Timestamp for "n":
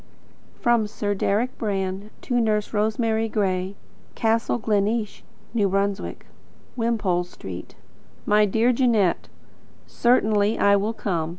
5.55-5.93